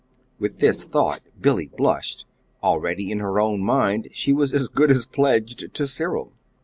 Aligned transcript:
With 0.39 0.57
this 0.57 0.85
thought, 0.85 1.21
Billy 1.39 1.67
blushed 1.67 2.25
already 2.63 3.11
in 3.11 3.19
her 3.19 3.39
own 3.39 3.63
mind 3.63 4.07
she 4.11 4.33
was 4.33 4.51
as 4.51 4.67
good 4.67 4.89
as 4.89 5.05
pledged 5.05 5.71
to 5.75 5.85
Cyril. 5.85 6.33